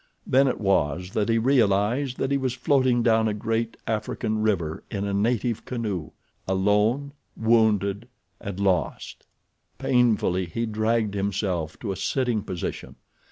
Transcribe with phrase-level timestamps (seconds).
[0.25, 4.83] Then it was that he realized that he was floating down a great African river
[4.89, 8.07] in a native canoe—alone, wounded,
[8.39, 9.27] and lost.
[9.77, 12.95] Painfully he dragged himself to a sitting position.